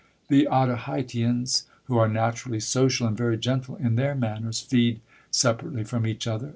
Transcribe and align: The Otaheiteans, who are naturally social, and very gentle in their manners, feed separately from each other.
The 0.29 0.47
Otaheiteans, 0.51 1.65
who 1.83 1.95
are 1.99 2.07
naturally 2.07 2.59
social, 2.59 3.05
and 3.05 3.15
very 3.15 3.37
gentle 3.37 3.75
in 3.75 3.97
their 3.97 4.15
manners, 4.15 4.59
feed 4.59 4.99
separately 5.29 5.83
from 5.83 6.07
each 6.07 6.25
other. 6.25 6.49